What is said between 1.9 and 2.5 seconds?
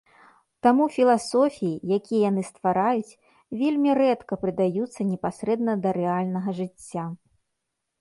якія яны